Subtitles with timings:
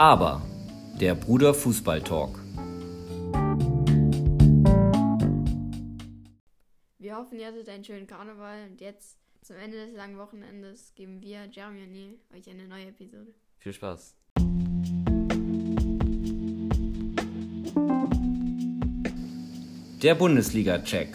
[0.00, 0.40] Aber
[0.98, 2.38] der Bruder Fußball Talk.
[6.98, 11.20] Wir hoffen, ihr hattet einen schönen Karneval und jetzt zum Ende des langen Wochenendes geben
[11.20, 13.34] wir, Jeremy und Neil, euch eine neue Episode.
[13.58, 14.16] Viel Spaß.
[20.02, 21.14] Der Bundesliga-Check.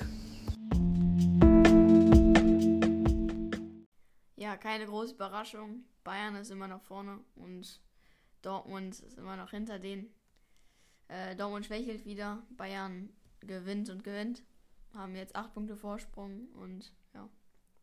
[4.35, 5.85] Ja, keine große Überraschung.
[6.03, 7.81] Bayern ist immer noch vorne und
[8.45, 10.13] Dortmund ist immer noch hinter denen.
[11.07, 13.09] Äh, Dortmund schwächelt wieder, Bayern
[13.41, 14.43] gewinnt und gewinnt.
[14.93, 17.29] Haben jetzt acht Punkte Vorsprung und ja.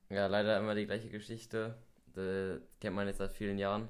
[0.08, 1.76] Ja, leider immer die gleiche Geschichte.
[2.16, 3.88] Die kennt man jetzt seit vielen Jahren.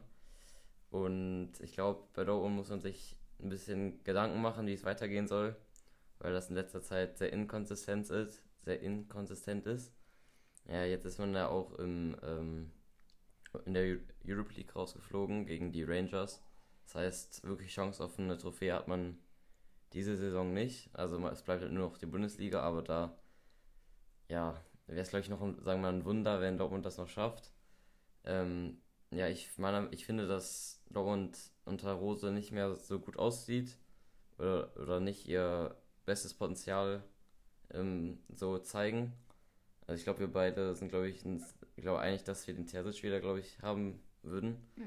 [0.91, 5.27] Und ich glaube, bei Dortmund muss man sich ein bisschen Gedanken machen, wie es weitergehen
[5.27, 5.57] soll,
[6.19, 8.43] weil das in letzter Zeit sehr inkonsistent ist.
[8.61, 9.93] Sehr inkonsistent ist.
[10.69, 12.71] Ja, jetzt ist man ja auch im, ähm,
[13.65, 16.41] in der Europe League rausgeflogen gegen die Rangers.
[16.85, 19.19] Das heißt, wirklich Chance auf eine Trophäe hat man
[19.93, 20.91] diese Saison nicht.
[20.95, 23.17] Also es bleibt halt nur noch die Bundesliga, aber da
[24.29, 26.99] ja, wäre es glaube ich noch, ein, sagen wir mal, ein Wunder, wenn Dortmund das
[26.99, 27.53] noch schafft.
[28.25, 28.79] Ähm,
[29.11, 33.77] ja, ich meine, ich finde, dass Dortmund unter Rose nicht mehr so gut aussieht
[34.39, 37.03] oder, oder nicht ihr bestes Potenzial
[37.71, 39.13] ähm, so zeigen.
[39.87, 43.03] Also ich glaube, wir beide sind, glaube ich, ich glaube eigentlich, dass wir den Terzic
[43.03, 44.57] wieder, glaube ich, haben würden.
[44.77, 44.85] Ja.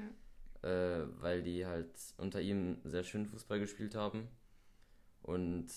[0.66, 4.28] Äh, weil die halt unter ihm sehr schön Fußball gespielt haben.
[5.22, 5.68] Und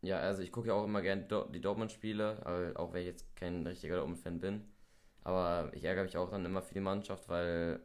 [0.00, 3.66] ja, also ich gucke ja auch immer gerne die Dortmund-Spiele, auch wenn ich jetzt kein
[3.66, 4.64] richtiger Dortmund-Fan bin.
[5.22, 7.80] Aber ich ärgere mich auch dann immer für die Mannschaft, weil,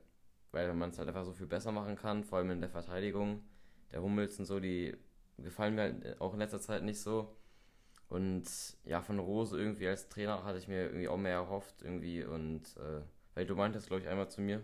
[0.52, 3.44] weil man es halt einfach so viel besser machen kann, vor allem in der Verteidigung.
[3.92, 4.96] Der Hummels und so, die
[5.38, 7.36] gefallen mir halt auch in letzter Zeit nicht so.
[8.10, 8.46] Und
[8.86, 12.64] ja, von Rose irgendwie als Trainer hatte ich mir irgendwie auch mehr erhofft irgendwie und
[12.78, 13.02] äh,
[13.36, 14.64] weil du meintest, glaube ich, einmal zu mir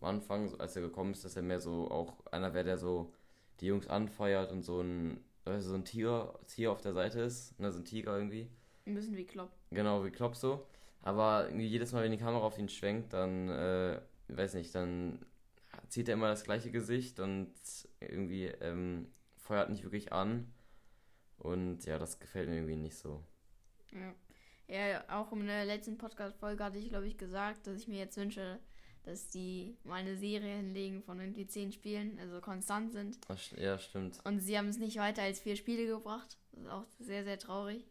[0.00, 3.12] am Anfang, als er gekommen ist, dass er mehr so auch einer wäre, der so
[3.60, 7.58] die Jungs anfeuert und so ein, du, so ein Tiger, Tier auf der Seite ist,
[7.58, 8.48] ne, so ein Tiger irgendwie.
[8.86, 9.50] Ein bisschen wie Klopp.
[9.70, 10.66] Genau, wie Klopp so.
[11.02, 15.24] Aber irgendwie jedes Mal, wenn die Kamera auf ihn schwenkt, dann, äh, weiß nicht, dann
[15.88, 17.52] zieht er immer das gleiche Gesicht und
[18.00, 20.52] irgendwie ähm, feuert nicht wirklich an.
[21.38, 23.22] Und ja, das gefällt mir irgendwie nicht so.
[23.92, 24.14] Ja.
[24.68, 28.16] Ja, auch in der letzten Podcast-Folge hatte ich, glaube ich, gesagt, dass ich mir jetzt
[28.16, 28.58] wünsche,
[29.06, 33.18] dass die mal eine Serie hinlegen von irgendwie zehn Spielen, also konstant sind.
[33.56, 34.18] Ja, stimmt.
[34.24, 36.36] Und sie haben es nicht weiter als vier Spiele gebracht.
[36.50, 37.86] Das ist auch sehr, sehr traurig.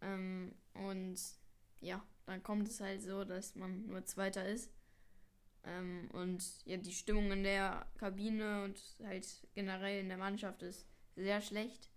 [0.00, 1.16] Ähm, und
[1.80, 4.72] ja, dann kommt es halt so, dass man nur Zweiter ist.
[5.62, 10.88] Ähm, und ja, die Stimmung in der Kabine und halt generell in der Mannschaft ist
[11.14, 11.88] sehr schlecht.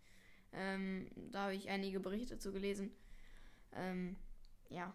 [0.53, 2.91] Ähm, da habe ich einige Berichte zu gelesen.
[3.71, 4.17] Ähm,
[4.69, 4.93] ja,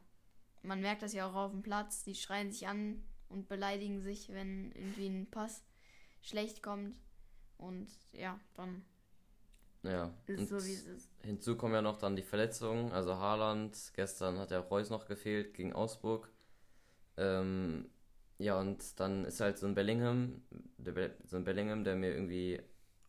[0.63, 2.05] man merkt das ja auch auf dem Platz.
[2.05, 5.65] Die schreien sich an und beleidigen sich, wenn irgendwie ein Pass
[6.21, 7.01] schlecht kommt.
[7.59, 8.85] Und ja, dann
[9.83, 10.13] ja.
[10.27, 11.11] ist so, wie es ist.
[11.23, 12.93] Hinzu kommen ja noch dann die Verletzungen.
[12.93, 16.31] Also Haaland, gestern hat ja Reus noch gefehlt gegen Augsburg.
[17.17, 17.89] Ähm,
[18.39, 20.43] ja, und dann ist halt so ein Bellingham,
[20.77, 22.61] der, so ein Bellingham, der mir irgendwie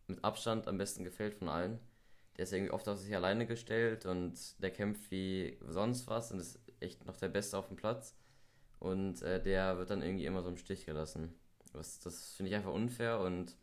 [0.07, 1.79] mit Abstand am besten gefällt von allen
[2.37, 6.39] der ist irgendwie oft auf sich alleine gestellt und der kämpft wie sonst was und
[6.39, 8.15] ist echt noch der Beste auf dem Platz.
[8.79, 11.33] Und äh, der wird dann irgendwie immer so im Stich gelassen.
[11.73, 13.55] Das, das finde ich einfach unfair und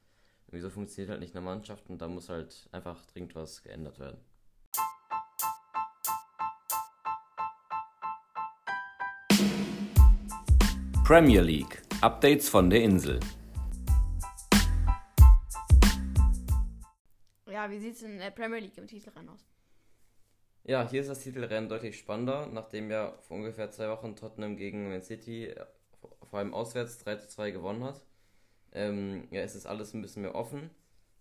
[0.46, 3.98] irgendwie so funktioniert halt nicht eine Mannschaft und da muss halt einfach dringend was geändert
[3.98, 4.18] werden.
[11.04, 11.82] Premier League.
[12.00, 13.20] Updates von der Insel.
[17.70, 19.53] wie sieht es in der Premier League im Titelrennen aus?
[20.66, 24.88] Ja, hier ist das Titelrennen deutlich spannender, nachdem ja vor ungefähr zwei Wochen Tottenham gegen
[24.88, 25.66] Man City äh,
[26.30, 28.02] vor allem auswärts 3 zu 2 gewonnen hat.
[28.72, 30.70] Ähm, ja, es ist alles ein bisschen mehr offen.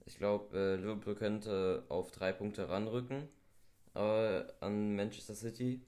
[0.05, 3.29] Ich glaube, äh, Liverpool könnte auf drei Punkte ranrücken
[3.95, 5.81] äh, an Manchester City.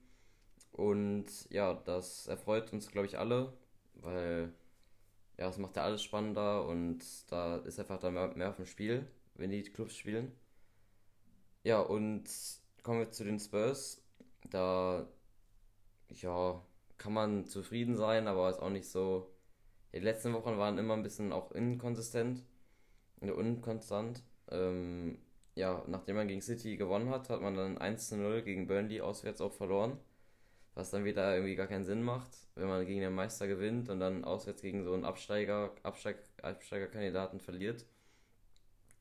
[0.73, 3.53] Und ja, das erfreut uns, glaube ich, alle,
[3.95, 4.53] weil
[5.37, 6.99] ja, es macht ja alles spannender und
[7.31, 10.33] da ist einfach dann mehr, mehr auf dem Spiel, wenn die Clubs spielen.
[11.63, 12.29] Ja, und
[12.85, 14.01] kommen wir zu den Spurs.
[14.51, 15.07] Da,
[16.09, 16.63] ja,
[16.97, 19.33] kann man zufrieden sein, aber ist auch nicht so.
[19.93, 22.43] Die letzten Wochen waren immer ein bisschen auch inkonsistent
[23.21, 24.23] und unkonstant.
[24.51, 25.17] Ähm,
[25.55, 29.01] ja, nachdem man gegen City gewonnen hat, hat man dann 1 zu 0 gegen Burnley
[29.01, 29.97] auswärts auch verloren.
[30.75, 33.99] Was dann wieder irgendwie gar keinen Sinn macht, wenn man gegen den Meister gewinnt und
[33.99, 37.85] dann auswärts gegen so einen Absteiger, Absteig, Absteigerkandidaten verliert.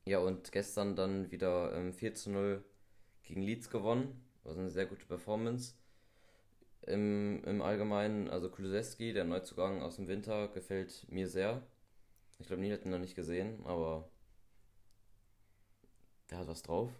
[0.05, 2.63] Ja, und gestern dann wieder ähm, 4 zu 0
[3.25, 4.23] gegen Leeds gewonnen.
[4.43, 5.75] Das eine sehr gute Performance.
[6.83, 11.63] Im, im Allgemeinen, also Kulusewski, der Neuzugang aus dem Winter, gefällt mir sehr.
[12.39, 14.07] Ich glaube, nie hat ihn noch nicht gesehen, aber
[16.29, 16.91] der hat was drauf.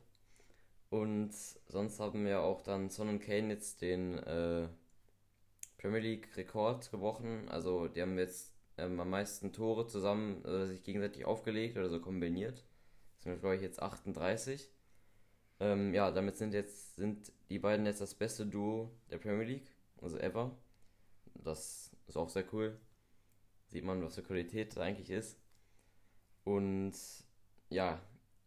[0.90, 1.34] Und
[1.68, 4.68] sonst haben wir auch dann Son und Kane jetzt den äh,
[5.78, 7.50] Premier League Rekord gebrochen.
[7.50, 12.00] Also die haben jetzt ähm, am meisten Tore zusammen äh, sich gegenseitig aufgelegt oder so
[12.00, 12.66] kombiniert.
[13.18, 14.70] Das sind glaube ich jetzt 38.
[15.60, 19.68] Ähm, ja, damit sind jetzt sind die beiden jetzt das beste Duo der Premier League,
[20.02, 20.58] also ever.
[21.36, 22.78] Das ist auch sehr cool.
[23.68, 25.40] Sieht man, was für Qualität da eigentlich ist.
[26.44, 26.94] Und
[27.70, 28.02] ja,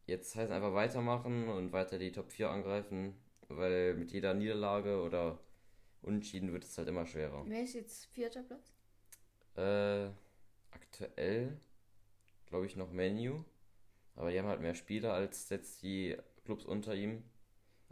[0.07, 3.15] jetzt heißt einfach weitermachen und weiter die Top 4 angreifen,
[3.49, 5.39] weil mit jeder Niederlage oder
[6.03, 7.45] Unentschieden wird es halt immer schwerer.
[7.47, 8.73] Wer ist jetzt vierter Platz?
[9.57, 10.11] Äh,
[10.71, 11.61] aktuell
[12.47, 13.45] glaube ich noch Menu,
[14.15, 16.17] aber die haben halt mehr Spieler als jetzt die
[16.49, 17.23] Clubs unter ihm,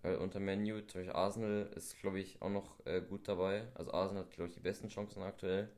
[0.02, 0.80] äh, unter Menu.
[0.80, 3.68] Zum Beispiel Arsenal ist glaube ich auch noch äh, gut dabei.
[3.74, 5.68] Also Arsenal hat glaube ich die besten Chancen aktuell.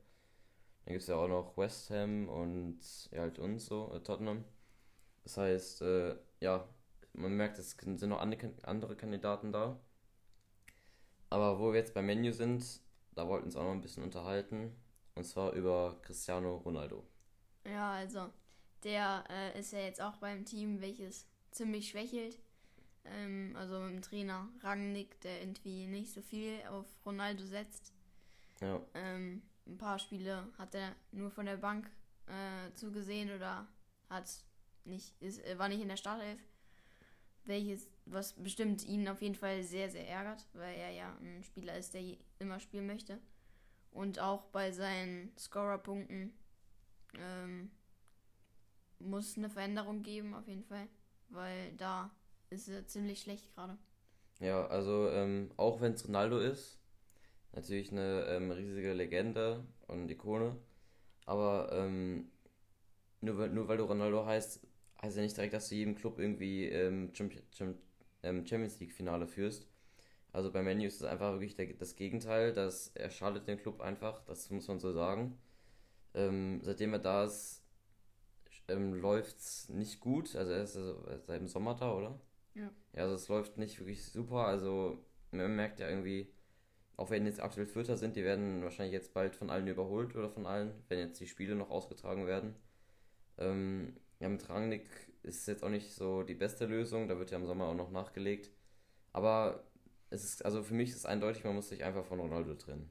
[0.84, 2.78] Dann gibt es ja auch noch West Ham und
[3.10, 4.44] ja halt uns so, äh, Tottenham.
[5.24, 6.68] Das heißt, äh, ja,
[7.14, 9.80] man merkt, es sind noch andere Kandidaten da.
[11.30, 12.64] Aber wo wir jetzt beim Menu sind,
[13.16, 14.72] da wollten wir uns auch noch ein bisschen unterhalten.
[15.16, 17.04] Und zwar über Cristiano Ronaldo.
[17.66, 18.28] Ja, also
[18.84, 22.38] der äh, ist ja jetzt auch beim Team, welches ziemlich schwächelt.
[23.10, 27.92] Ähm, also mit dem Trainer Rangnick, der irgendwie nicht so viel auf Ronaldo setzt.
[28.60, 28.80] Ja.
[28.94, 31.90] Ähm, ein paar Spiele hat er nur von der Bank
[32.26, 33.66] äh, zugesehen oder
[34.08, 34.28] hat
[34.84, 36.40] nicht, ist, äh, war nicht in der Startelf.
[37.44, 41.78] Welches, was bestimmt ihn auf jeden Fall sehr, sehr ärgert, weil er ja ein Spieler
[41.78, 42.02] ist, der
[42.38, 43.18] immer spielen möchte.
[43.90, 46.34] Und auch bei seinen Scorer-Punkten
[47.18, 47.70] ähm,
[48.98, 50.88] muss eine Veränderung geben, auf jeden Fall.
[51.30, 52.10] Weil da
[52.50, 53.76] ist er ziemlich schlecht gerade.
[54.40, 56.78] Ja, also ähm, auch wenn es Ronaldo ist,
[57.52, 60.56] natürlich eine ähm, riesige Legende und Ikone,
[61.26, 62.30] aber ähm,
[63.20, 64.60] nur, nur weil du Ronaldo heißt,
[65.02, 67.12] heißt ja nicht direkt, dass du jedem Club irgendwie ähm,
[68.22, 69.68] ähm, Champions League Finale führst.
[70.32, 73.80] Also bei Menu ist es einfach wirklich der, das Gegenteil, dass er schadet den Club
[73.80, 75.38] einfach, das muss man so sagen.
[76.14, 77.62] Ähm, seitdem er da ist,
[78.68, 80.36] ähm, läuft es nicht gut.
[80.36, 82.20] Also er ist also seit dem Sommer da, oder?
[82.58, 82.70] Ja.
[82.92, 84.46] Ja, also es läuft nicht wirklich super.
[84.46, 84.98] Also
[85.30, 86.32] man merkt ja irgendwie,
[86.96, 90.30] auch wenn jetzt aktuell Vierter sind, die werden wahrscheinlich jetzt bald von allen überholt oder
[90.30, 92.56] von allen, wenn jetzt die Spiele noch ausgetragen werden.
[93.38, 94.88] Ähm, ja, mit Rangnick
[95.22, 97.90] ist jetzt auch nicht so die beste Lösung, da wird ja im Sommer auch noch
[97.90, 98.50] nachgelegt.
[99.12, 99.64] Aber
[100.10, 102.90] es ist, also für mich ist es eindeutig, man muss sich einfach von Ronaldo trennen.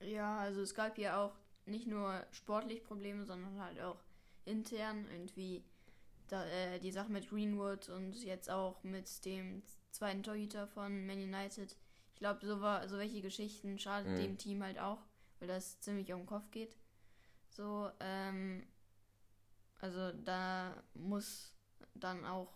[0.00, 1.34] Ja, also es gab ja auch
[1.66, 3.98] nicht nur sportlich Probleme, sondern halt auch
[4.44, 5.64] intern irgendwie
[6.28, 11.18] da, äh, die Sache mit Greenwood und jetzt auch mit dem zweiten Torhüter von Man
[11.18, 11.76] United.
[12.14, 14.16] Ich glaube, so, so welche Geschichten schadet mhm.
[14.16, 14.98] dem Team halt auch,
[15.38, 16.76] weil das ziemlich um den Kopf geht.
[17.50, 18.66] So, ähm,
[19.80, 21.54] also da muss
[21.94, 22.52] dann auch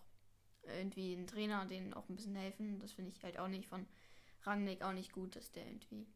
[0.65, 2.79] irgendwie ein Trainer denen auch ein bisschen helfen.
[2.79, 3.87] Das finde ich halt auch nicht von
[4.43, 6.07] Rangnick auch nicht gut, dass der irgendwie,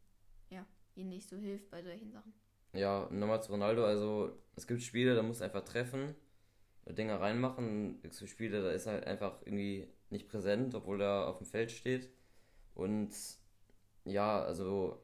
[0.51, 0.65] ja,
[0.95, 2.35] ihnen nicht so hilft bei solchen Sachen.
[2.73, 6.15] Ja, nochmal zu Ronaldo, also es gibt Spiele, da muss er einfach treffen,
[6.93, 8.01] Dinger reinmachen.
[8.03, 11.71] Gibt Spiele, da ist er halt einfach irgendwie nicht präsent, obwohl er auf dem Feld
[11.71, 12.11] steht.
[12.75, 13.11] Und
[14.05, 15.03] ja, also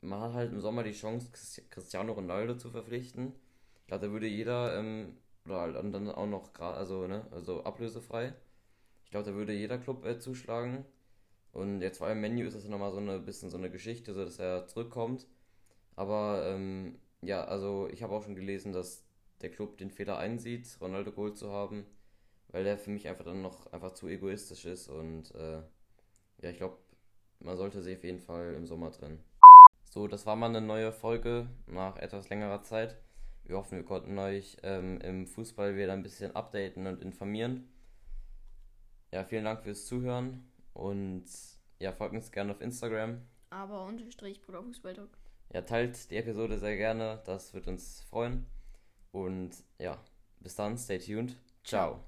[0.00, 1.30] man hat halt im Sommer die Chance,
[1.70, 3.34] Cristiano Ronaldo zu verpflichten.
[3.80, 7.64] Ich glaube, da würde jeder, ähm, oder halt dann auch noch gerade, also, ne, also
[7.64, 8.34] ablösefrei.
[9.04, 10.84] Ich glaube, da würde jeder Club äh, zuschlagen.
[11.52, 14.24] Und jetzt vor allem Menu ist das nochmal so ein bisschen so eine Geschichte, so
[14.24, 15.26] dass er zurückkommt.
[15.96, 19.07] Aber ähm, ja, also ich habe auch schon gelesen, dass
[19.40, 21.86] der Club den Fehler einsieht, Ronaldo geholt zu haben,
[22.48, 25.62] weil der für mich einfach dann noch einfach zu egoistisch ist und äh,
[26.40, 26.78] ja, ich glaube,
[27.40, 29.22] man sollte sich auf jeden Fall im Sommer trennen.
[29.84, 32.98] So, das war mal eine neue Folge nach etwas längerer Zeit.
[33.44, 37.68] Wir hoffen, wir konnten euch ähm, im Fußball wieder ein bisschen updaten und informieren.
[39.10, 41.24] Ja, vielen Dank fürs Zuhören und
[41.78, 43.22] ja, folgt uns gerne auf Instagram.
[43.50, 45.16] Aber unterstrich Bruder Fußballtalk.
[45.52, 48.46] Ja, teilt die Episode sehr gerne, das wird uns freuen.
[49.12, 49.98] Und ja,
[50.40, 51.36] bis dann, stay tuned.
[51.64, 52.00] Ciao.